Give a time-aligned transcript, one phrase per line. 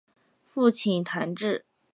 [0.41, 1.63] 父亲谭智。